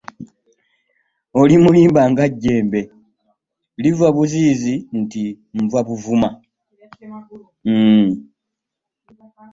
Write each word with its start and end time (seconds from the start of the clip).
Oli 1.39 1.55
mulimba 1.63 2.01
nga 2.11 2.25
jjembe; 2.33 2.81
liva 3.81 4.07
buziizi 4.15 4.73
nti 4.99 5.23
Nva 5.63 5.79
Buvuma. 5.87 6.29